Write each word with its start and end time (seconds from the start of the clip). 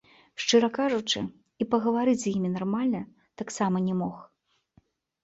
Шчыра 0.43 0.67
кажучы, 0.77 1.21
і 1.65 1.67
пагаварыць 1.73 2.15
з 2.21 2.27
імі 2.31 2.49
нармальна 2.55 3.01
таксама 3.43 3.77
не 3.89 3.95
мог. 4.01 4.17